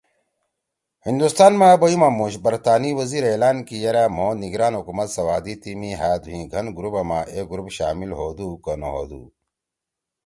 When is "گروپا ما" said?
6.77-7.19